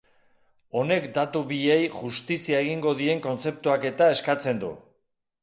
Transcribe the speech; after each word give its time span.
Honek 0.79 1.03
datu 1.17 1.41
biei 1.51 1.77
justizia 1.97 2.63
egingo 2.65 2.95
dien 3.03 3.23
kontzeptuaketa 3.27 4.09
eskatzen 4.17 4.65
du. 4.67 4.73